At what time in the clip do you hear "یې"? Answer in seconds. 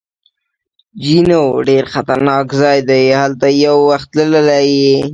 4.83-4.93